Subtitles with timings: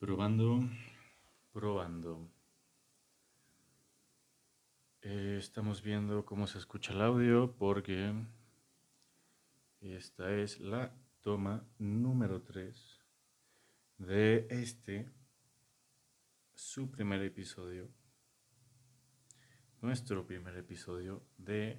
[0.00, 0.58] Probando,
[1.52, 2.32] probando.
[5.02, 8.14] Eh, estamos viendo cómo se escucha el audio porque
[9.82, 10.90] esta es la
[11.20, 12.98] toma número 3
[13.98, 15.12] de este,
[16.54, 17.92] su primer episodio,
[19.82, 21.78] nuestro primer episodio de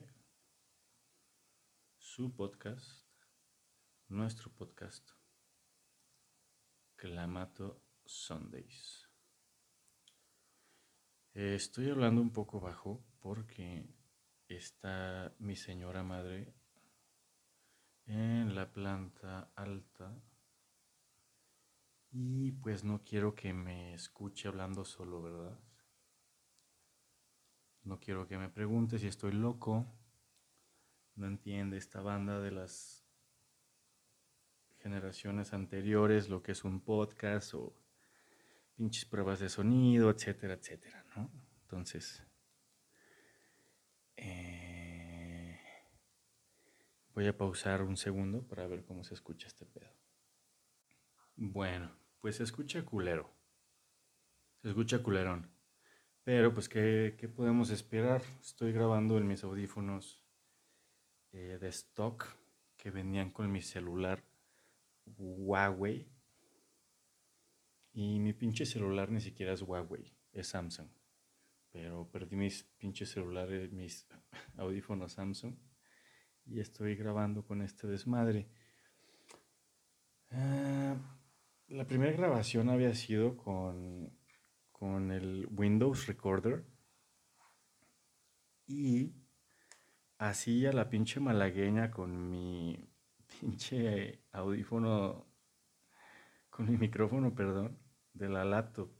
[1.98, 3.04] su podcast,
[4.10, 5.10] nuestro podcast,
[6.96, 9.10] Clamato Sundays.
[11.34, 13.86] Eh, estoy hablando un poco bajo porque
[14.50, 16.54] está mi señora madre
[18.06, 20.14] en la planta alta
[22.12, 25.58] y pues no quiero que me escuche hablando solo, ¿verdad?
[27.84, 29.88] No quiero que me pregunte si estoy loco.
[31.16, 33.06] No entiende esta banda de las
[34.80, 37.81] generaciones anteriores lo que es un podcast o
[38.82, 41.30] pinches pruebas de sonido, etcétera, etcétera, ¿no?
[41.62, 42.24] Entonces,
[44.16, 45.60] eh,
[47.14, 49.94] voy a pausar un segundo para ver cómo se escucha este pedo.
[51.36, 53.32] Bueno, pues se escucha culero.
[54.64, 55.52] Se escucha culerón.
[56.24, 58.24] Pero pues, ¿qué, podemos esperar?
[58.42, 60.26] Estoy grabando en mis audífonos
[61.34, 62.26] eh, de stock
[62.78, 64.24] que venían con mi celular
[65.06, 66.12] Huawei
[67.94, 70.88] y mi pinche celular ni siquiera es Huawei, es Samsung.
[71.72, 74.08] Pero perdí mis pinches celulares, mis
[74.58, 75.56] audífonos Samsung.
[76.46, 78.50] Y estoy grabando con este desmadre.
[80.32, 80.96] Ah,
[81.68, 84.18] la primera grabación había sido con,
[84.72, 86.66] con el Windows Recorder.
[88.68, 89.14] Y
[90.18, 92.90] así a la pinche malagueña con mi
[93.40, 95.31] pinche audífono
[96.62, 97.78] mi micrófono, perdón,
[98.14, 98.92] de la laptop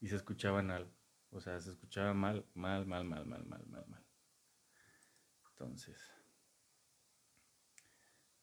[0.00, 0.92] y se escuchaban mal.
[1.30, 4.06] O sea, se escuchaba mal, mal, mal, mal, mal, mal, mal, mal.
[5.50, 5.98] Entonces,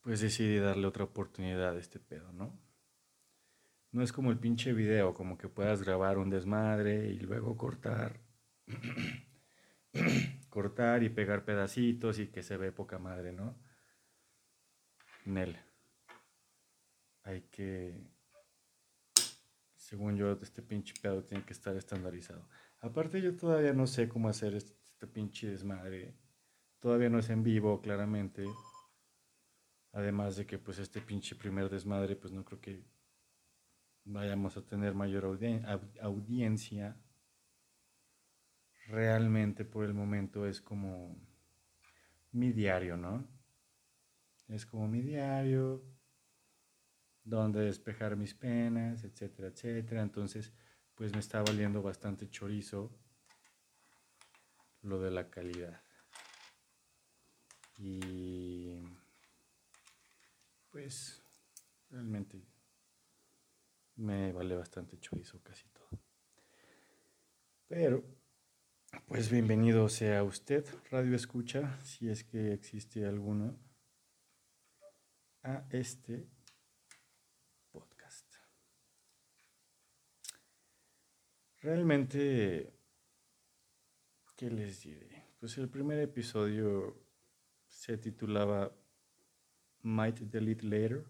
[0.01, 2.59] pues decidí darle otra oportunidad a este pedo, ¿no?
[3.91, 8.19] No es como el pinche video, como que puedas grabar un desmadre y luego cortar,
[10.49, 13.55] cortar y pegar pedacitos y que se ve poca madre, ¿no?
[15.25, 15.57] Nel.
[17.23, 18.12] Hay que
[19.93, 22.49] según yo, este pinche pedo tiene que estar estandarizado.
[22.79, 26.17] Aparte, yo todavía no sé cómo hacer este, este, pinche desmadre.
[26.79, 28.43] Todavía no es en vivo, claramente.
[29.91, 32.83] Además de que, pues, este pinche primer desmadre, pues no creo que
[34.03, 35.25] vayamos a tener mayor
[36.01, 36.99] audiencia.
[38.87, 41.15] Realmente, por el momento, es como
[42.31, 43.27] mi diario, ¿no?
[44.47, 45.85] Es como mi diario
[47.23, 50.01] donde despejar mis penas, etcétera, etcétera.
[50.01, 50.53] Entonces,
[50.95, 52.91] pues me está valiendo bastante chorizo
[54.81, 55.81] lo de la calidad.
[57.77, 58.81] Y
[60.69, 61.23] pues
[61.89, 62.45] realmente
[63.95, 66.01] me vale bastante chorizo casi todo.
[67.67, 68.03] Pero,
[69.07, 73.57] pues bienvenido sea usted, Radio Escucha, si es que existe alguno,
[75.43, 76.29] a este
[81.63, 82.77] Realmente,
[84.35, 85.29] ¿qué les diré?
[85.39, 87.01] Pues el primer episodio
[87.67, 88.75] se titulaba
[89.81, 91.05] Might Delete Later.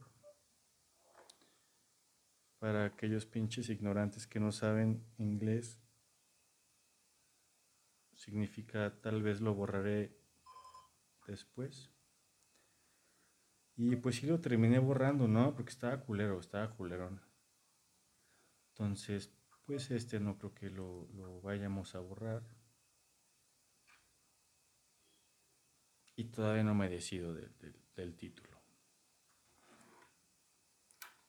[2.59, 5.81] Para aquellos pinches ignorantes que no saben inglés,
[8.13, 10.15] significa tal vez lo borraré
[11.25, 11.91] después.
[13.75, 15.55] Y pues sí lo terminé borrando, ¿no?
[15.55, 17.23] Porque estaba culero, estaba culerón.
[18.69, 19.33] Entonces,
[19.65, 21.07] pues este no creo que lo,
[21.41, 22.43] vayamos a borrar.
[26.15, 28.61] Y todavía no me decido del título.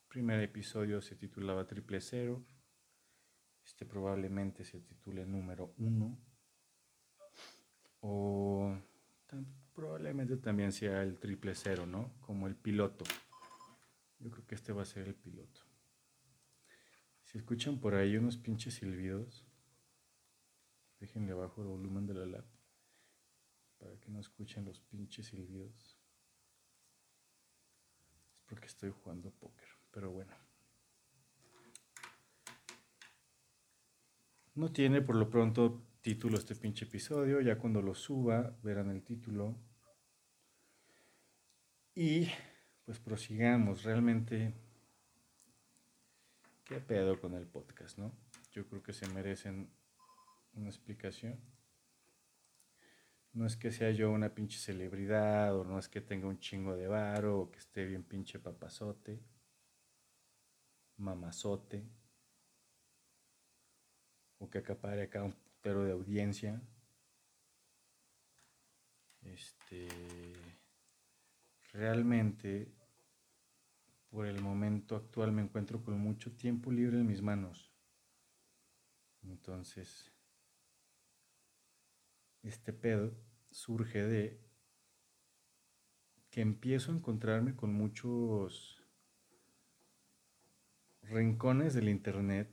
[0.03, 2.44] El primer episodio se titulaba Triple Cero.
[3.64, 6.20] Este probablemente se titule número uno.
[8.00, 8.76] O
[9.75, 12.14] probablemente también sea el triple cero, ¿no?
[12.20, 13.05] Como el piloto.
[14.19, 15.62] Yo creo que este va a ser el piloto.
[17.35, 19.45] Escuchan por ahí unos pinches silbidos,
[21.01, 22.47] déjenle abajo el volumen de la lap
[23.77, 25.99] para que no escuchen los pinches silbidos.
[28.37, 30.33] Es porque estoy jugando póker, pero bueno.
[34.55, 39.03] No tiene por lo pronto título este pinche episodio, ya cuando lo suba verán el
[39.03, 39.59] título.
[41.97, 42.29] Y
[42.85, 44.55] pues prosigamos, realmente
[46.64, 48.12] ¿qué pedo con el podcast, no?
[48.52, 49.70] Yo creo que se merecen
[50.55, 51.38] una explicación.
[53.32, 56.76] No es que sea yo una pinche celebridad, o no es que tenga un chingo
[56.76, 59.20] de varo, o que esté bien pinche papazote,
[60.96, 61.84] mamazote,
[64.38, 66.62] o que acapare acá un putero de audiencia.
[69.22, 69.88] Este.
[71.72, 72.72] Realmente,
[74.14, 77.75] por el momento actual, me encuentro con mucho tiempo libre en mis manos.
[79.25, 80.12] Entonces,
[82.44, 83.12] este pedo
[83.50, 84.40] surge de
[86.31, 88.81] que empiezo a encontrarme con muchos
[91.02, 92.49] rincones del internet,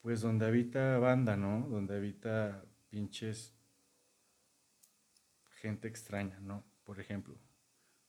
[0.00, 1.68] pues donde habita banda, ¿no?
[1.68, 3.54] Donde habita pinches
[5.56, 6.64] gente extraña, ¿no?
[6.84, 7.38] Por ejemplo,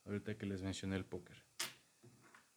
[0.05, 1.37] ahorita que les mencioné el póker.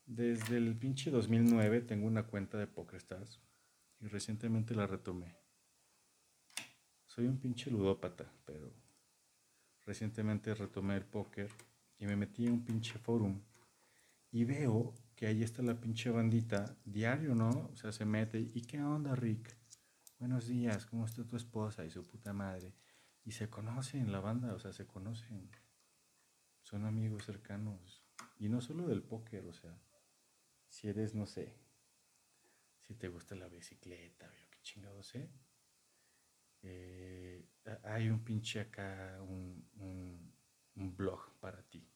[0.07, 3.41] Desde el pinche 2009 tengo una cuenta de PokerStars
[4.01, 5.35] y recientemente la retomé.
[7.07, 8.73] Soy un pinche ludópata, pero
[9.87, 11.51] recientemente retomé el póker
[11.99, 13.41] y me metí en un pinche forum
[14.31, 17.71] y veo que ahí está la pinche bandita diario, ¿no?
[17.73, 19.57] O sea, se mete y ¿qué onda, Rick?
[20.19, 22.75] Buenos días, ¿cómo está tu esposa y su puta madre?
[23.25, 25.51] Y se conocen la banda, o sea, se conocen.
[26.75, 28.03] Son amigos cercanos.
[28.37, 29.79] Y no solo del póker, o sea,
[30.67, 31.55] si eres, no sé,
[32.81, 35.31] si te gusta la bicicleta, o qué chingado sé
[36.63, 37.47] eh,
[37.85, 39.65] hay un pinche acá, un,
[40.75, 41.89] un, blog para ti.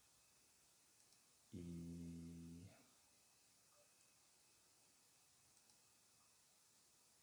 [1.50, 2.62] Y,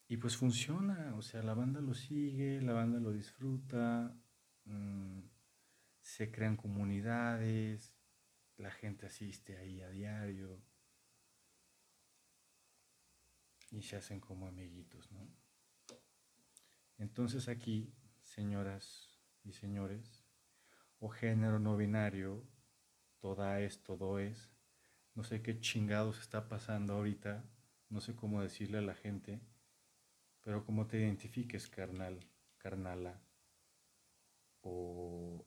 [0.08, 4.14] y pues funciona, o sea, la banda lo sigue, la banda lo disfruta,
[4.66, 5.35] mm,
[6.06, 7.92] se crean comunidades,
[8.58, 10.62] la gente asiste ahí a diario
[13.72, 15.28] y se hacen como amiguitos, ¿no?
[16.96, 17.92] Entonces aquí,
[18.22, 20.24] señoras y señores,
[21.00, 22.46] o género no binario,
[23.18, 24.52] toda es, todo es,
[25.14, 27.44] no sé qué chingados está pasando ahorita,
[27.88, 29.40] no sé cómo decirle a la gente,
[30.42, 32.20] pero cómo te identifiques, carnal,
[32.58, 33.20] carnala,
[34.62, 35.44] o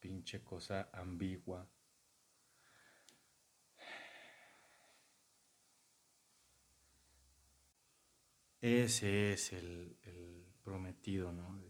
[0.00, 1.68] pinche cosa ambigua.
[8.60, 9.96] Ese es el,
[10.64, 11.60] prometido, ¿no?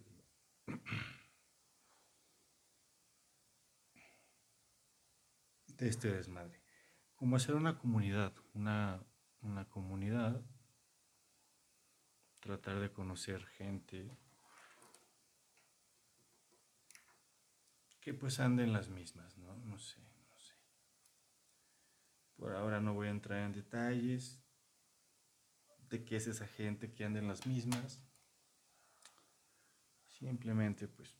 [5.66, 6.60] De este desmadre.
[7.14, 9.04] Como hacer una comunidad, una,
[9.42, 10.42] una comunidad,
[12.40, 14.10] tratar de conocer gente
[18.08, 19.54] que pues anden las mismas, ¿no?
[19.66, 20.54] No sé, no sé.
[22.38, 24.42] Por ahora no voy a entrar en detalles
[25.90, 28.02] de qué es esa gente que anda en las mismas.
[30.06, 31.14] Simplemente pues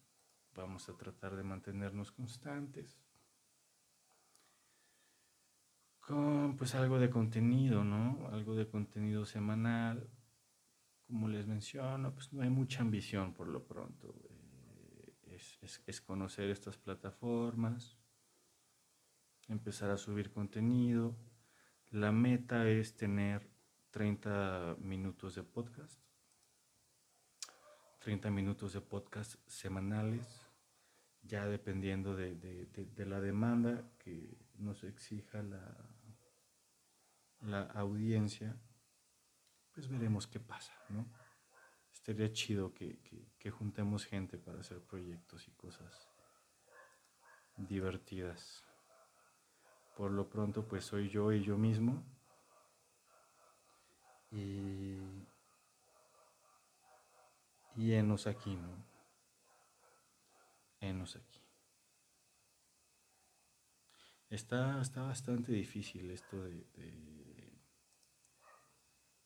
[0.55, 2.99] vamos a tratar de mantenernos constantes.
[6.01, 8.29] Con pues algo de contenido, ¿no?
[8.29, 10.09] Algo de contenido semanal.
[11.07, 14.15] Como les menciono, pues no hay mucha ambición por lo pronto.
[15.63, 17.97] Es, conocer estas plataformas,
[19.49, 21.17] empezar a subir contenido.
[21.91, 23.49] La meta es tener
[23.91, 26.01] 30 minutos de podcast
[28.09, 30.25] 30 minutos de podcast semanales,
[31.23, 35.77] ya dependiendo de, la demanda que nos exija la,
[37.41, 38.57] la audiencia,
[39.75, 41.07] pues veremos qué pasa, ¿no?
[42.09, 42.99] Estaría chido que,
[43.39, 46.09] que juntemos gente para hacer proyectos y cosas
[47.59, 48.65] divertidas.
[49.95, 52.03] Por lo pronto, pues soy yo y yo mismo.
[54.31, 54.99] Y
[57.79, 58.85] y enos aquí, ¿no?
[60.81, 61.41] Enos aquí.
[64.31, 66.67] Está, está bastante difícil esto de,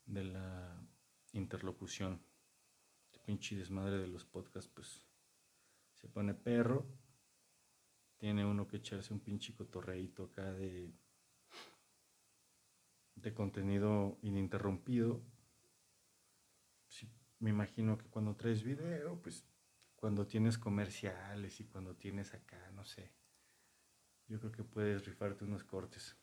[0.05, 0.87] de, la
[1.33, 2.21] interlocución.
[3.25, 5.07] Pinche desmadre de los podcasts, pues
[5.95, 6.87] se pone perro.
[8.19, 10.93] Tiene uno que echarse un pinche cotorreito acá de,
[13.17, 15.23] de contenido ininterrumpido
[17.43, 19.45] me imagino que cuando traes video, pues
[19.97, 23.11] cuando tienes comerciales y cuando tienes acá, no sé,
[24.29, 26.17] yo creo que puedes rifarte unos cortes.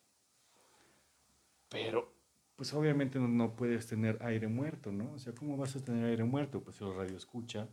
[1.68, 2.19] Pero,
[2.60, 5.14] pues obviamente no, puedes tener aire muerto, ¿no?
[5.14, 6.62] O sea, ¿cómo vas a tener aire muerto?
[6.62, 7.70] Pues el radio escucha,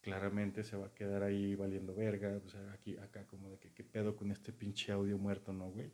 [0.00, 3.72] claramente se va a quedar ahí valiendo verga, o sea, aquí, acá como de que
[3.72, 5.92] qué pedo con este pinche audio muerto, ¿no, güey?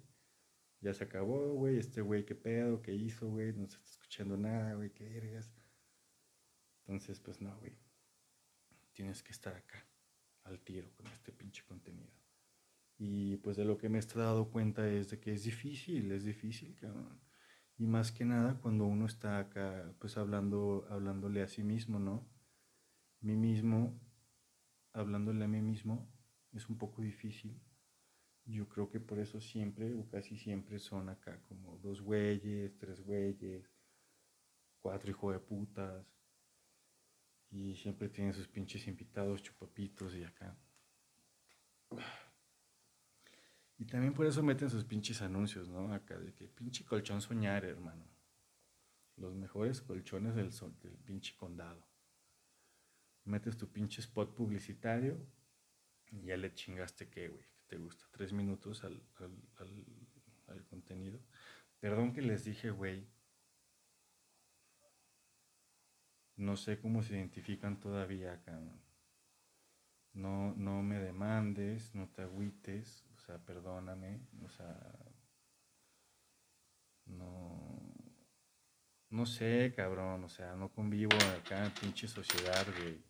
[0.80, 4.38] ya se acabó, güey, este güey, qué pedo, qué hizo, güey, no se está escuchando
[4.38, 5.52] nada, güey, qué vergas.
[6.86, 7.76] Entonces, pues no, güey,
[8.94, 9.84] tienes que estar acá,
[10.44, 12.16] al tiro, con este pinche contenido.
[12.96, 16.24] Y pues de lo que me he dado cuenta es de que es difícil, es
[16.24, 17.27] difícil, cabrón.
[17.78, 22.28] Y más que nada cuando uno está acá, pues hablando, hablándole a sí mismo, ¿no?
[23.20, 23.98] Mí mismo,
[24.92, 26.10] hablándole a mí mismo,
[26.52, 27.60] es un poco difícil
[28.48, 33.00] yo creo que por eso siempre o casi siempre son acá como dos güeyes, tres
[33.02, 33.70] güeyes,
[34.80, 36.06] cuatro hijos de putas.
[37.50, 40.56] Y siempre tienen sus pinches invitados, chupapitos y acá.
[43.78, 45.92] Y también por eso meten sus pinches anuncios, ¿no?
[45.92, 48.04] Acá de que pinche colchón soñar, hermano.
[49.16, 50.50] Los mejores colchones del,
[50.82, 51.86] del pinche condado.
[53.24, 55.16] Metes tu pinche spot publicitario
[56.10, 59.00] y ya le chingaste qué, güey te gusta, tres minutos al,
[60.70, 61.20] contenido.
[61.80, 63.06] Perdón que les dije, güey.
[66.36, 68.58] No sé cómo se identifican todavía acá.
[70.14, 74.74] No, no me demandes, no te agüites, sea, perdóname, o sea,
[77.04, 77.92] no,
[79.10, 83.04] no sé, cabrón, o sea, no convivo acá en pinche sociedad, güey.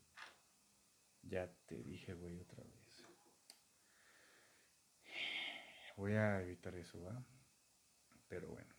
[1.23, 3.05] Ya te dije, güey, otra vez.
[5.97, 7.25] Voy a evitar eso, ¿va?
[8.27, 8.75] Pero bueno.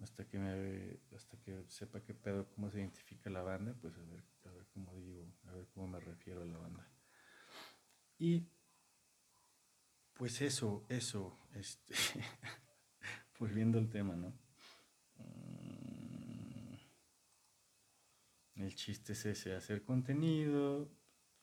[0.00, 4.02] Hasta que me hasta que sepa qué pedo, cómo se identifica la banda, pues a
[4.02, 6.88] ver, a ver cómo digo, a ver cómo me refiero a la banda.
[8.18, 8.48] Y
[10.18, 11.94] pues eso, eso, este,
[13.38, 14.36] volviendo al tema, ¿no?
[15.16, 16.74] Mm,
[18.56, 20.90] el chiste es ese, hacer contenido,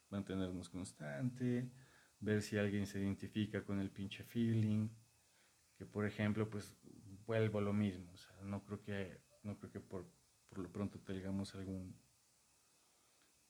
[0.10, 1.72] mantenernos constante,
[2.20, 4.89] ver si alguien se identifica con el pinche feeling,
[5.77, 6.75] que por ejemplo, pues
[7.25, 10.05] vuelvo a lo mismo, o sea, no creo que, no creo que por,
[10.50, 11.98] por lo pronto tengamos algún,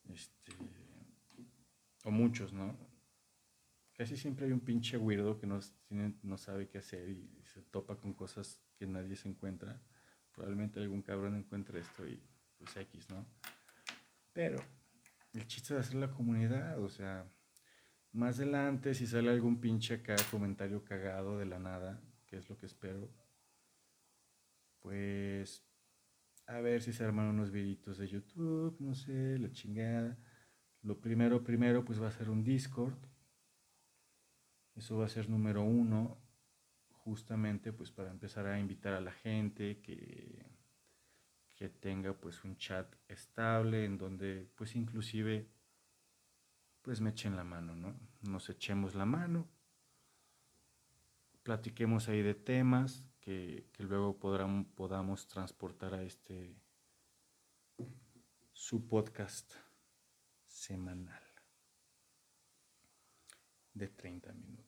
[0.04, 0.52] este,
[2.04, 2.95] o muchos, ¿no?
[3.96, 5.58] Casi siempre hay un pinche weirdo que no,
[6.22, 9.80] no sabe qué hacer y, se topa con cosas que nadie se encuentra.
[10.32, 12.22] Probablemente algún cabrón encuentre esto y
[12.58, 13.26] pues X, ¿no?
[14.34, 14.58] Pero
[15.32, 17.26] el chiste de hacer la comunidad, o sea,
[18.12, 22.58] más adelante, si sale algún pinche acá comentario cagado de la nada, que es lo
[22.58, 23.10] que espero,
[24.80, 25.64] pues
[26.46, 30.18] a ver si se arman unos videitos de YouTube, no sé, la chingada.
[30.82, 32.96] Lo primero, primero, pues va a ser un Discord.
[34.76, 36.18] Eso va a ser número uno,
[36.88, 40.44] justamente pues para empezar a invitar a la gente que,
[41.56, 45.48] que tenga pues un chat estable en donde pues inclusive
[46.82, 47.98] pues me echen la mano, ¿no?
[48.22, 49.48] Nos echemos la mano,
[51.42, 56.56] platiquemos ahí de temas que, luego podamos transportar a este
[58.52, 59.52] su podcast
[60.46, 61.22] semanal
[63.74, 64.65] de 30 minutos.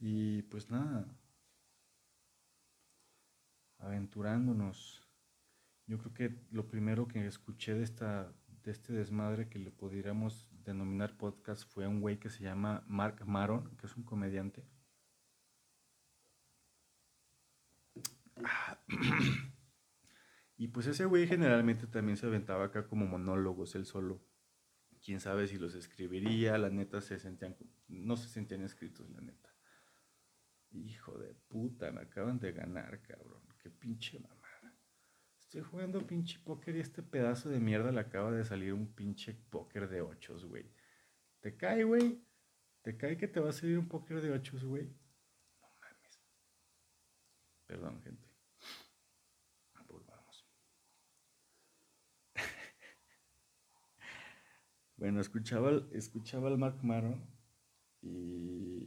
[0.00, 1.06] Y pues nada,
[3.78, 5.08] aventurándonos
[5.88, 8.30] yo creo que lo primero que escuché de, esta,
[8.62, 13.24] de este desmadre que le pudiéramos denominar podcast fue un güey que se llama Mark
[13.26, 14.68] Maron, que es un comediante.
[20.58, 24.20] Y pues ese güey generalmente también se aventaba acá como monólogos, él solo.
[25.02, 29.47] Quién sabe si los escribiría, la neta se sentían, no se sentían escritos, la neta.
[30.70, 33.42] Hijo de puta, me acaban de ganar, cabrón.
[33.58, 34.38] Qué pinche mamá.
[35.48, 39.32] Estoy jugando pinche póker y este pedazo de mierda le acaba de salir un pinche
[39.32, 40.70] póker de ochos, güey.
[41.40, 42.22] ¿Te cae, güey?
[42.82, 44.94] ¿Te cae que te va a salir un póker de ochos, güey?
[45.62, 46.20] No mames.
[47.66, 48.28] Perdón, gente.
[49.86, 50.46] Volvamos.
[54.98, 57.26] bueno, escuchaba, escuchaba al Mark Maron
[58.02, 58.77] y...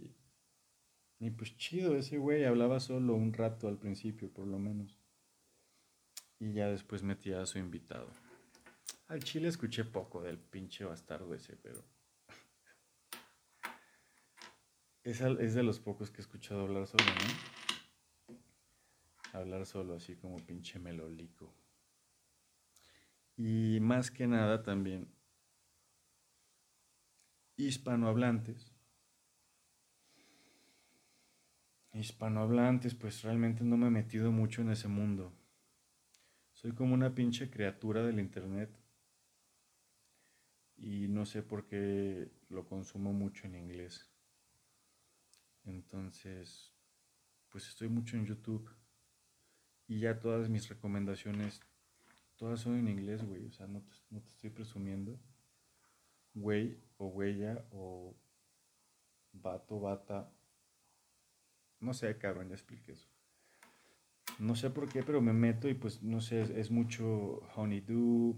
[1.22, 5.02] Y pues chido, ese güey hablaba solo un rato al principio, por lo menos
[6.42, 8.10] y ya después metía a su invitado.
[9.08, 11.84] Al chile escuché poco del pinche bastardo ese, pero
[15.04, 18.40] es, es de los pocos que he escuchado hablar solo, ¿no?
[19.34, 21.54] Hablar solo, así como pinche melolico.
[23.38, 25.14] Y más que nada también
[27.56, 28.71] hispanohablantes.
[32.02, 35.32] Hispanohablantes, pues realmente no me he metido mucho en ese mundo.
[36.52, 38.76] Soy como una pinche criatura del internet
[40.78, 44.10] y no sé por qué lo consumo mucho en inglés.
[45.64, 46.74] Entonces,
[47.50, 48.68] pues estoy mucho en YouTube.
[49.88, 51.62] Y ya todas mis recomendaciones,
[52.36, 53.46] todas son en inglés, güey.
[53.46, 55.20] O sea, no te, no te estoy presumiendo.
[56.34, 58.16] Güey o huella o
[59.34, 60.32] vato, bata.
[61.82, 63.10] No sé, cabrón, ya expliqué eso.
[64.38, 68.36] No sé por qué, pero me meto y pues no sé, es, mucho Honeydew,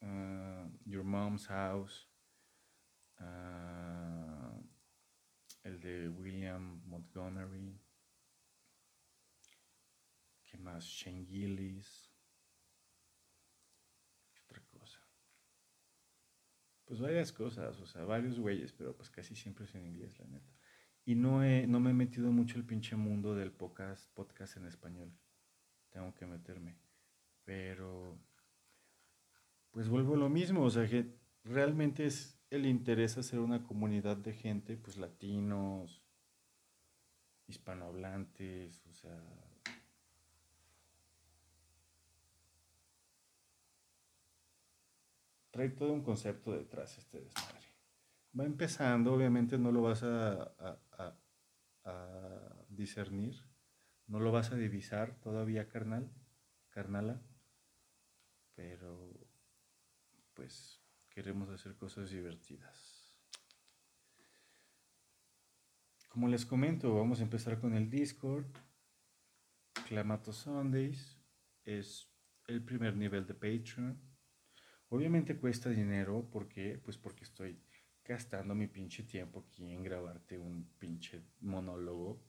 [0.00, 2.08] uh, Your Mom's House,
[3.20, 4.62] uh,
[5.64, 7.78] el de William Montgomery,
[10.44, 10.84] ¿qué más?
[10.84, 12.10] Shane Gillis,
[14.44, 14.98] otra cosa?
[16.86, 20.26] Pues varias cosas, o sea, varios güeyes, pero pues casi siempre es en inglés, la
[20.26, 20.61] neta.
[21.04, 24.66] Y no, he, no me he metido mucho el pinche mundo del podcast, podcast en
[24.66, 25.12] español.
[25.90, 26.76] Tengo que meterme.
[27.44, 28.16] Pero,
[29.72, 34.16] pues vuelvo a lo mismo, o sea que realmente es el interés hacer una comunidad
[34.16, 36.02] de gente, pues latinos,
[37.48, 39.18] hispanohablantes, o sea...
[45.50, 47.62] Trae todo un concepto detrás este desmadre
[48.38, 50.52] va empezando, obviamente no lo vas a,
[52.68, 53.36] discernir,
[54.06, 56.12] no lo vas a divisar todavía, carnal,
[56.70, 57.22] carnala,
[58.54, 59.28] pero
[60.34, 63.02] pues queremos hacer cosas divertidas.
[66.08, 68.46] Como les comento, vamos a empezar con el Discord.
[69.88, 71.18] Clamato Sundays
[71.64, 72.12] es
[72.46, 73.98] el primer nivel de Patreon.
[74.88, 76.78] Obviamente cuesta dinero, ¿por qué?
[76.84, 77.58] Pues porque estoy
[78.04, 82.22] gastando mi pinche tiempo aquí en grabarte un pinche monólogo.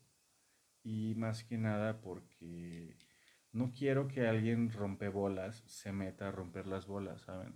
[1.16, 2.98] Más que nada porque
[3.52, 7.54] no quiero que alguien rompe bolas se meta a romper las bolas, ¿saben?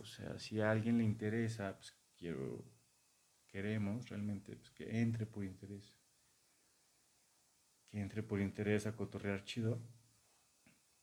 [0.00, 2.64] O sea, si a alguien le interesa, pues quiero,
[3.46, 5.96] queremos realmente pues, que entre por interés.
[7.90, 9.80] Que entre por interés a cotorrear chido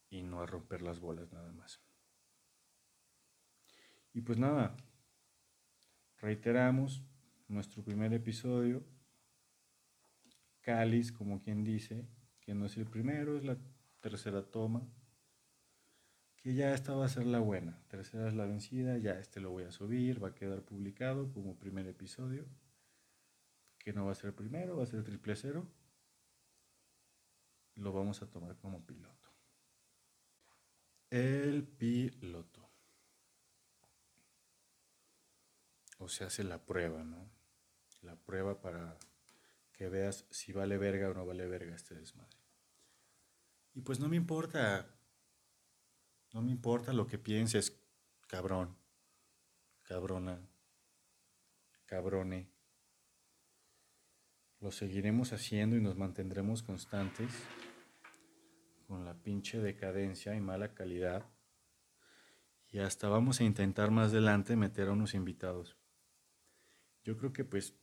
[0.10, 1.82] y no a romper las bolas nada más.
[4.14, 4.76] Y pues nada,
[6.18, 7.04] reiteramos
[7.48, 8.84] nuestro primer episodio,
[10.64, 12.08] cáliz, como quien dice,
[12.42, 13.58] que no es el primero, es la
[14.00, 14.90] tercera toma,
[16.38, 19.52] que ya esta va a ser la buena, tercera es la vencida, ya este lo
[19.52, 22.48] voy a subir, va a quedar publicado como primer episodio,
[23.78, 25.68] que no va a ser el primero, va a ser triple cero,
[27.76, 29.30] lo vamos a tomar como piloto.
[31.12, 32.64] El piloto.
[36.04, 37.30] o se hace la prueba, ¿no?
[38.02, 38.98] La prueba para
[39.84, 42.38] que veas si vale verga o no vale verga este desmadre.
[43.74, 44.96] Y pues no me importa,
[46.32, 47.84] no me importa lo que pienses,
[48.30, 48.78] cabrón,
[49.84, 50.40] cabrona,
[51.86, 52.48] cabrone.
[54.62, 57.34] Lo seguiremos haciendo y nos mantendremos constantes
[58.88, 61.30] con la pinche decadencia y mala calidad.
[62.70, 65.76] Y hasta vamos a intentar más adelante meter a unos invitados
[67.04, 67.76] yo creo que pues,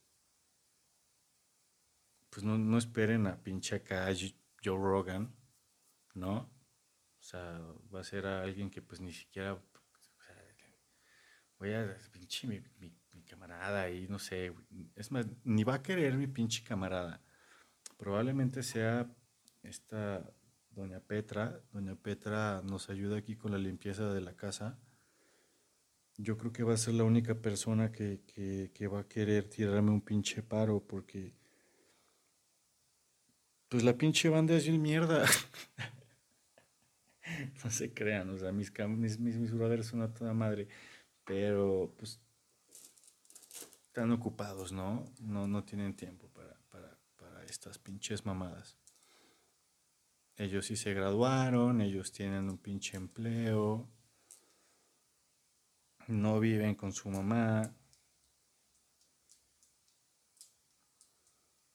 [2.31, 4.09] pues no, esperen a pinche acá
[4.65, 5.35] Joe Rogan,
[6.15, 6.51] ¿no?
[7.19, 7.61] O sea,
[7.95, 9.61] va a ser a alguien que pues ni siquiera,
[11.59, 12.93] voy a, pinche mi, mi,
[13.29, 14.53] camarada y no sé,
[14.97, 17.23] es más, ni va a querer mi pinche camarada.
[17.97, 19.09] Probablemente sea
[19.63, 20.29] esta
[20.71, 24.81] doña Petra, doña Petra nos ayuda aquí con la limpieza de la casa
[26.23, 28.21] yo creo que va a ser la única persona que,
[28.93, 31.35] va a querer tirarme un pinche paro porque
[33.71, 35.25] pues la pinche banda es bien mierda.
[37.65, 38.73] no se crean, o sea, mis,
[39.19, 40.69] mis, mis, son a toda madre,
[41.25, 42.21] pero pues
[43.87, 45.05] están ocupados, ¿no?
[45.21, 48.77] No, no tienen tiempo para, para estas pinches mamadas.
[50.37, 53.89] Ellos sí se graduaron, ellos tienen un pinche empleo,
[56.09, 57.73] no viven con su mamá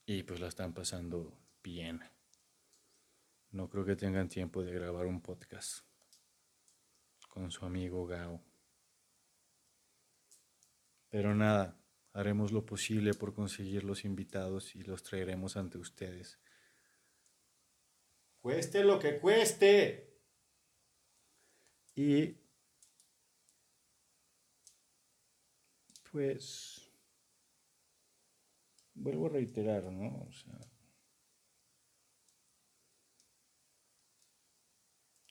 [0.05, 1.99] y pues la están pasando bien.
[3.49, 5.84] No creo que tengan tiempo de grabar un podcast
[7.28, 8.39] con su amigo Gao.
[11.10, 11.75] Pero nada,
[12.13, 16.39] haremos lo posible por conseguir los invitados y los traeremos ante ustedes.
[18.41, 20.19] Cueste lo que cueste.
[21.95, 22.38] Y
[26.12, 26.91] pues
[28.93, 30.28] vuelvo a reiterar, ¿no?
[30.28, 30.60] O sea,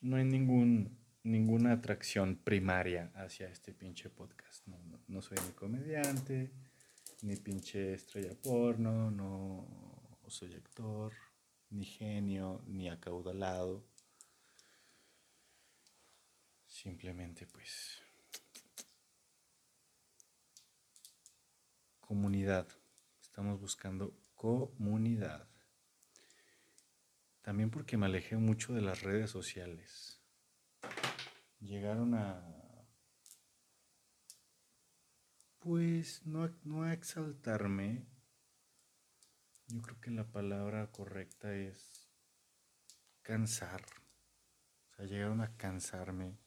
[0.05, 4.67] no hay ningún, ninguna atracción primaria hacia este pinche podcast.
[4.67, 6.53] No, no, soy ni comediante,
[7.23, 9.67] ni pinche estrella porno, no
[10.29, 11.15] soy actor,
[11.71, 13.87] ni genio, ni acaudalado.
[16.67, 18.03] Simplemente pues
[22.01, 22.69] comunidad.
[23.23, 25.54] Estamos buscando comunidad.
[27.45, 30.19] También porque me alejé mucho de las redes sociales.
[31.61, 32.43] Llegaron a...
[35.59, 38.07] Pues no, no a exaltarme.
[39.67, 42.11] Yo creo que la palabra correcta es
[43.21, 43.85] cansar.
[44.89, 46.39] O sea, llegaron a cansarme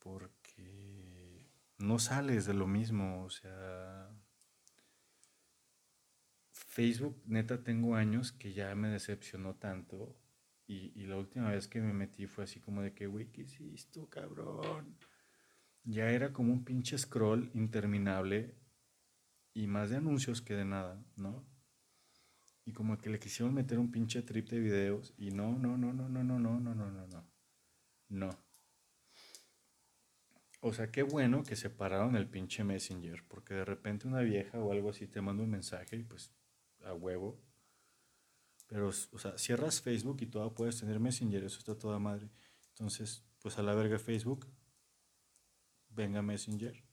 [0.00, 3.22] porque no sales de lo mismo.
[3.22, 4.10] O sea,
[6.78, 10.16] Facebook, neta, tengo años que ya me decepcionó tanto.
[10.68, 14.06] Y, la última vez que me metí fue así como de que, güey, ¿qué hiciste,
[14.08, 14.96] cabrón?
[15.82, 18.54] Ya era como un pinche scroll interminable
[19.54, 21.44] y más de anuncios que de nada, ¿no?
[22.64, 25.92] Y como que le quisieron meter un pinche trip de videos y no, no, no,
[25.92, 27.26] no, no, no, no, no, no, no, no.
[28.08, 28.30] No.
[30.60, 34.70] O sea, qué bueno que separaron el pinche Messenger, porque de repente una vieja o
[34.70, 36.37] algo así te manda un mensaje y pues
[36.84, 37.40] a huevo.
[38.66, 42.30] Pero, o sea, cierras Facebook y todo puedes tener Messenger, eso está toda madre.
[42.70, 44.46] Entonces, pues a la verga Facebook,
[45.88, 46.84] venga Messenger.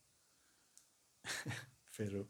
[1.98, 2.28] Pero,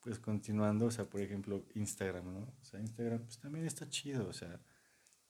[0.00, 2.54] pues continuando, o sea, por ejemplo, Instagram, ¿no?
[2.60, 4.60] O sea, Instagram, pues también está chido, o sea,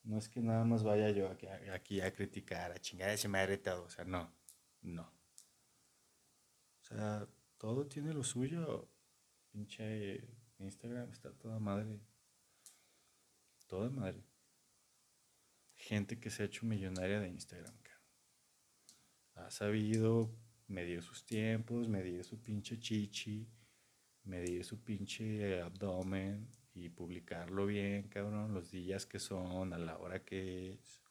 [0.03, 3.85] no es que nada más vaya yo aquí, a criticar, a chingar ese madre todo,
[3.85, 4.35] o sea, no,
[4.83, 5.03] no.
[5.03, 8.91] O sea, todo tiene lo suyo,
[9.51, 12.01] pinche Instagram está toda madre.
[13.67, 14.23] Toda madre.
[15.75, 17.75] Gente que se ha hecho millonaria de Instagram,
[19.35, 20.31] Ha sabido
[20.69, 23.49] medir sus tiempos, medir su pinche chichi,
[24.23, 30.25] medir su pinche abdomen y publicarlo bien, cabrón, los días que son, a la hora
[30.25, 31.03] que es.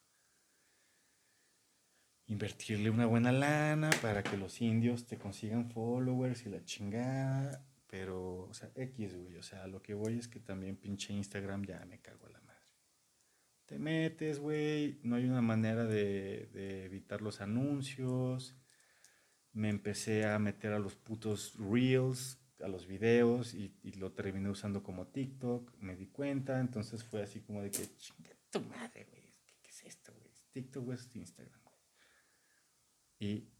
[2.27, 8.47] Invertirle una buena lana para que los indios te consigan followers y la chingada pero,
[8.49, 9.35] o sea, X, güey.
[9.35, 12.41] O sea, lo que voy es que también pinche Instagram ya me cago a la
[12.41, 12.65] madre.
[13.67, 14.99] Te metes, güey.
[15.03, 18.57] No hay una manera de, evitar los anuncios.
[19.51, 24.81] Me empecé a meter a los putos reels, a los videos y, lo terminé usando
[24.81, 25.75] como TikTok.
[25.77, 26.59] Me di cuenta.
[26.59, 29.29] Entonces fue así como de que, chinga tu madre, güey.
[29.61, 30.33] ¿Qué, es esto, güey?
[30.51, 31.77] TikTok es Instagram, güey.
[33.19, 33.52] Y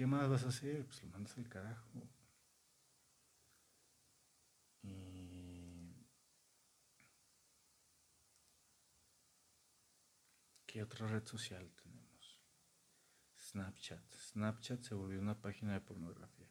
[0.00, 0.86] ¿Qué más vas a hacer?
[0.86, 2.08] Pues lo mandas al carajo.
[10.66, 12.40] ¿Qué otra red social tenemos?
[13.36, 14.14] Snapchat.
[14.14, 16.50] Snapchat se volvió una página de pornografía.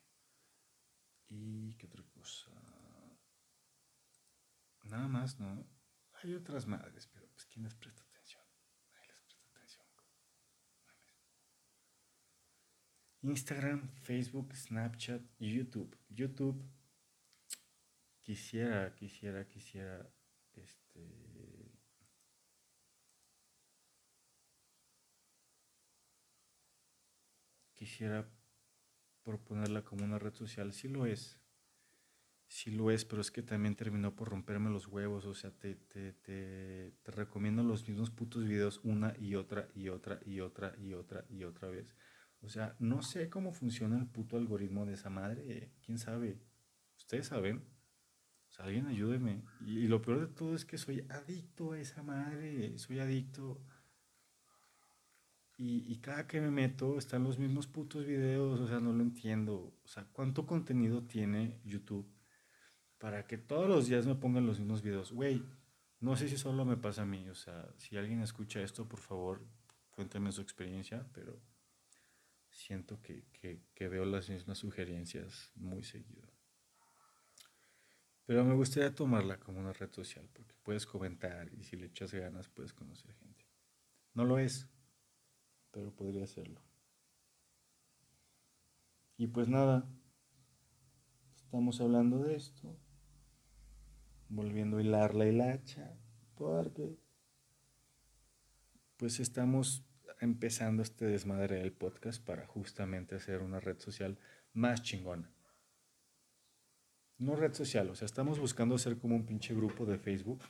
[1.29, 2.51] ¿Y qué otra cosa?
[4.83, 5.67] Nada más, ¿no?
[6.21, 8.03] Hay otras madres, pero pues ¿quién les presta
[13.21, 15.97] Instagram, Facebook, Snapchat, YouTube.
[16.09, 16.63] YouTube,
[18.21, 20.09] quisiera, quisiera, quisiera,
[20.53, 21.29] este...
[27.73, 28.29] Quisiera
[29.23, 30.73] proponerla como una red social.
[30.73, 31.39] Sí lo es.
[32.47, 35.25] Sí lo es, pero es que también terminó por romperme los huevos.
[35.25, 39.89] O sea, te, te, te, te recomiendo los mismos putos videos una y otra y
[39.89, 41.95] otra y otra y otra y otra vez.
[42.41, 45.71] O sea, no sé cómo funciona el puto algoritmo de esa madre.
[45.85, 46.39] ¿Quién sabe?
[46.97, 47.57] ¿Ustedes saben?
[48.49, 49.43] O sea, alguien ayúdeme.
[49.61, 52.77] Y, lo peor de todo es que soy adicto a esa madre.
[52.77, 53.61] Soy adicto.
[55.57, 58.59] Y, y, cada que me meto están los mismos putos videos.
[58.61, 59.77] O sea, no lo entiendo.
[59.83, 62.09] O sea, ¿cuánto contenido tiene YouTube
[62.97, 65.11] para que todos los días me pongan los mismos videos?
[65.11, 65.43] Güey,
[65.99, 67.27] no sé si solo me pasa a mí.
[67.29, 69.45] O sea, si alguien escucha esto, por favor,
[69.91, 71.05] cuéntame su experiencia.
[71.13, 71.39] Pero
[72.59, 76.27] siento que, veo las mismas sugerencias muy seguido.
[78.25, 82.13] Pero me gustaría tomarla como una red social porque puedes comentar y si le echas
[82.13, 83.45] ganas puedes conocer gente.
[84.13, 84.67] No lo es,
[85.71, 86.61] pero podría serlo.
[89.17, 89.89] Y pues nada,
[91.37, 92.77] estamos hablando de esto,
[94.27, 95.97] volviendo a hilar la hilacha,
[96.35, 96.99] porque
[98.97, 99.88] pues estamos
[100.19, 104.17] empezando este desmadre del podcast para justamente hacer una red social
[104.53, 105.31] más chingona.
[107.17, 110.41] No red social, o sea, estamos buscando hacer como un pinche grupo de Facebook,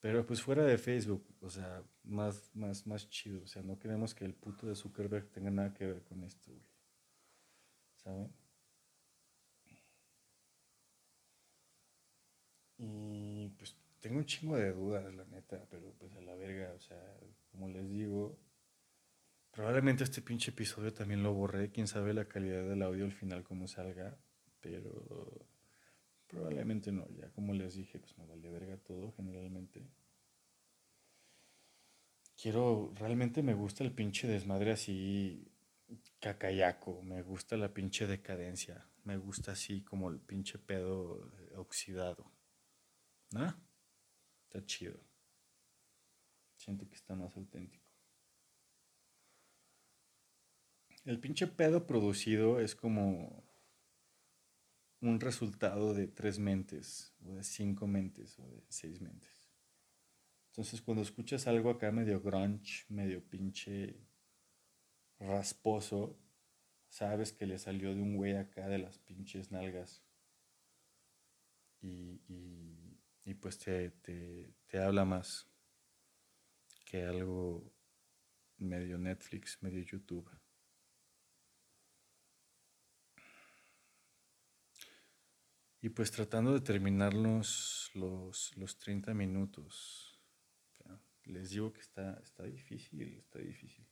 [0.00, 3.42] Pero pues fuera de Facebook, o sea, más, más, más chido.
[3.42, 6.52] O sea, no queremos que el puto de Zuckerberg tenga nada que ver con esto,
[6.52, 6.64] güey.
[7.96, 8.32] ¿Saben?
[12.78, 16.80] Y pues tengo un chingo de dudas, la neta, pero pues a la verga, o
[16.80, 17.18] sea,
[17.56, 18.38] como les digo,
[19.50, 23.42] probablemente este pinche episodio también lo borré, quién sabe la calidad del audio al final
[23.42, 24.18] cómo salga,
[24.60, 25.46] pero
[26.26, 29.86] Probablemente no, ya como les dije, pues me vale verga todo generalmente.
[32.36, 35.50] Quiero, realmente me gusta el pinche desmadre así
[36.20, 42.30] cacayaco, me gusta la pinche decadencia, me gusta así como el pinche pedo oxidado.
[43.30, 43.46] ¿No?
[44.44, 44.98] Está chido.
[46.66, 47.88] Siento que está más auténtico.
[51.04, 53.44] El pinche pedo producido es como
[55.00, 59.48] un resultado de tres mentes, o de cinco mentes, o de seis mentes.
[60.48, 64.04] Entonces, cuando escuchas algo acá medio grunge, medio pinche
[65.20, 66.18] rasposo,
[66.88, 70.02] sabes que le salió de un güey acá de las pinches nalgas.
[71.80, 72.20] Y,
[73.24, 75.48] y, pues te, te habla más
[76.86, 77.74] que algo
[78.58, 80.30] medio Netflix, medio YouTube.
[85.82, 90.18] Y pues tratando de terminar los, los, 30 minutos.
[91.24, 93.86] Les digo que está, está difícil, está difícil.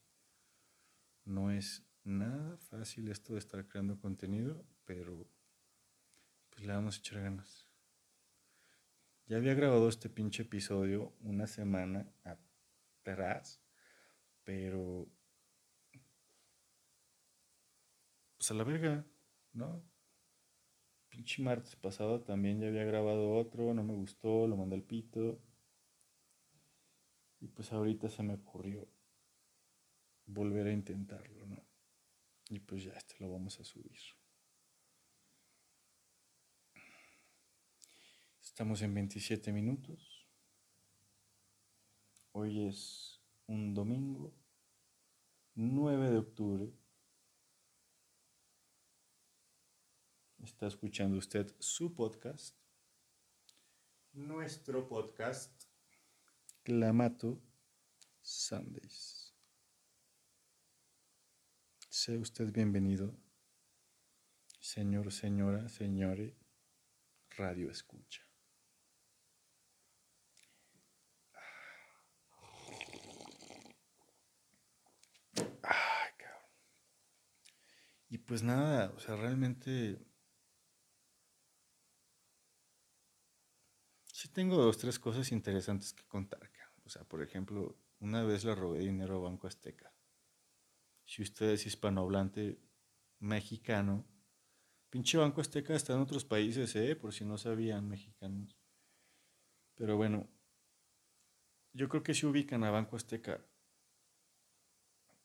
[1.25, 5.29] No es nada fácil esto de estar creando contenido, pero
[6.51, 7.67] pues le vamos a echar ganas.
[9.27, 12.13] Ya había grabado este pinche episodio una semana
[14.43, 15.09] pero
[18.37, 19.07] pues a la verga,
[19.53, 19.95] ¿no?
[21.15, 25.41] pinche martes pasado también ya había grabado otro, no me gustó, lo mandé al pito.
[27.41, 28.89] Y pues ahorita se me ocurrió
[30.27, 31.65] volver a intentarlo, ¿no?
[32.49, 33.99] Y pues ya este lo vamos a subir.
[38.43, 40.14] Estamos en 27 minutos.
[42.37, 44.35] Hoy es un domingo
[45.55, 46.73] 9 de octubre
[50.43, 52.59] Está escuchando usted su podcast,
[54.13, 55.63] nuestro podcast,
[56.65, 57.41] Clamato
[58.21, 59.33] Sundays.
[61.89, 63.17] Sea usted bienvenido,
[64.59, 66.37] señor, señora, señore,
[67.37, 68.34] radio escucha.
[78.15, 79.99] Y pues nada, o sea, realmente
[84.07, 86.49] Sí tengo dos, tres cosas interesantes que contar.
[86.85, 89.93] O sea, por ejemplo, una vez le robé dinero a Banco Azteca.
[91.05, 92.61] Si usted es hispanohablante
[93.19, 94.07] mexicano,
[94.91, 96.95] pinche Banco Azteca está en otros países, ¿eh?
[96.95, 98.57] Por si no sabían mexicanos.
[99.75, 100.31] Pero bueno,
[101.73, 103.45] yo creo que si ubican a Banco Azteca.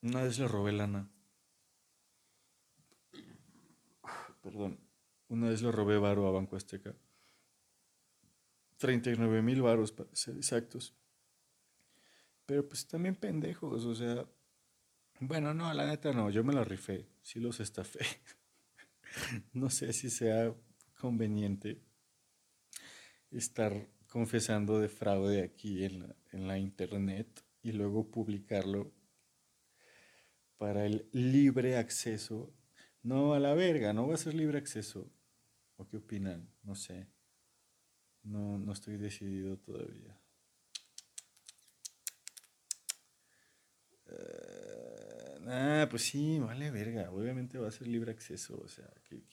[0.02, 1.12] Una vez le robé lana.
[4.42, 4.80] Perdón.
[5.28, 6.96] Una vez le robé varo a Banco Azteca.
[8.78, 10.96] 39 mil varos para ser exactos.
[12.46, 14.26] Pero pues también pendejos, o sea,
[15.20, 18.00] bueno, no, la neta no, yo me la rifé, sí los estafé.
[19.54, 20.56] no sé si sea
[20.96, 21.82] conveniente
[23.30, 28.92] estar confesando de fraude aquí en la, en la internet y luego publicarlo
[30.58, 32.54] para el libre acceso.
[33.10, 35.12] No, a la verga, no va a ser libre acceso.
[35.78, 36.48] ¿O qué opinan?
[36.62, 37.08] No sé.
[38.22, 40.16] No, no estoy decidido todavía.
[45.48, 47.10] ah, pues sí, vale verga.
[47.10, 48.62] Obviamente va a ser libre acceso.
[48.64, 49.26] O sea, quién,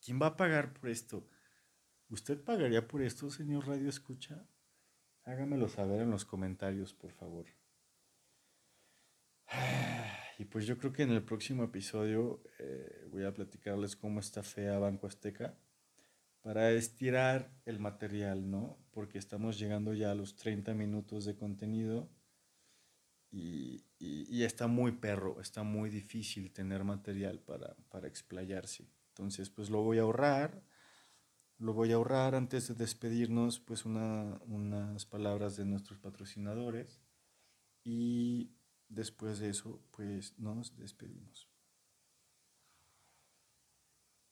[0.00, 1.28] quién va a pagar por esto?
[2.08, 4.48] ¿Usted pagaría por esto, señor Radio Escucha?
[5.24, 7.44] Hágamelo saber en los comentarios, por favor.
[10.38, 14.42] Y pues yo creo que en el próximo episodio eh, voy a platicarles cómo está
[14.42, 15.54] fea Banco Azteca
[16.42, 18.78] para estirar el material, ¿no?
[18.92, 22.08] Porque estamos llegando ya a los 30 minutos de contenido
[23.32, 23.82] y,
[24.44, 28.86] está muy perro, está muy difícil tener material para, para explayarse.
[29.08, 30.62] Entonces, pues lo voy a ahorrar,
[31.58, 37.00] lo voy a ahorrar antes de despedirnos, pues unas palabras de nuestros patrocinadores
[37.82, 38.55] y
[38.88, 41.48] después de eso, pues nos despedimos.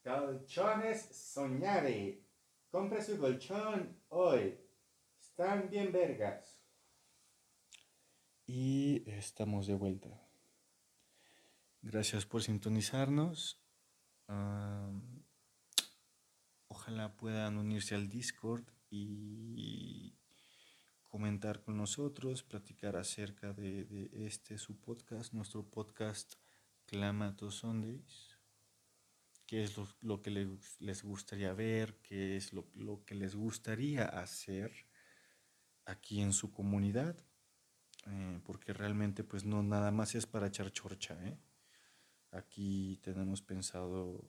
[0.03, 2.23] Colchones Soñare.
[2.71, 4.59] Compre su colchón hoy.
[5.19, 6.61] Están bien vergas.
[8.47, 10.29] Y estamos de vuelta.
[11.81, 13.61] Gracias por sintonizarnos.
[16.69, 20.15] ojalá puedan unirse al Discord y
[21.15, 26.35] comentar con nosotros, platicar acerca de, este su podcast, nuestro podcast
[26.87, 28.37] Clamato Sundays,
[29.47, 30.33] qué es lo, que
[30.81, 34.73] les, gustaría ver, qué es lo, que les gustaría hacer
[35.85, 37.17] aquí en su comunidad,
[38.09, 41.39] eh, porque realmente pues no nada más es para echar chorcha, ¿eh?
[42.33, 44.21] aquí tenemos pensado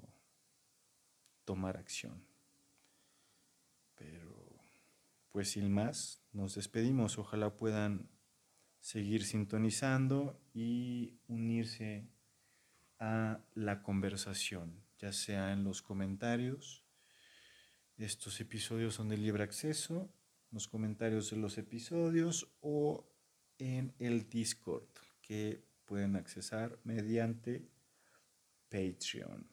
[1.45, 2.23] tomar acción,
[3.95, 4.44] pero
[5.35, 7.17] pues sin más, nos despedimos.
[7.17, 8.09] Ojalá puedan
[8.79, 12.07] seguir sintonizando y unirse
[12.99, 16.85] a la conversación, ya sea en los comentarios.
[17.97, 20.09] Estos episodios son de libre acceso,
[20.51, 23.05] los comentarios de los episodios o
[23.57, 24.87] en el Discord
[25.21, 27.67] que pueden accesar mediante
[28.69, 29.49] Patreon.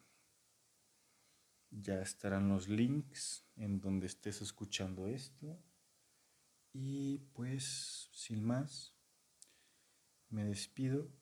[1.72, 5.58] Ya estarán los links en donde estés escuchando esto.
[6.72, 8.94] Y pues, sin más,
[10.28, 11.12] me despido.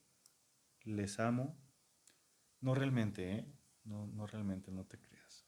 [0.83, 1.59] Les amo.
[2.61, 3.53] No realmente, ¿eh?
[3.85, 5.47] No, no realmente, no te creas.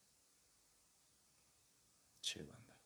[2.20, 2.76] Che, banda.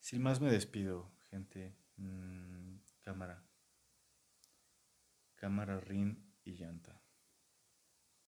[0.00, 1.76] Sin más me despido, gente.
[1.96, 3.44] Mm, cámara.
[5.36, 6.95] Cámara, rin y llanta.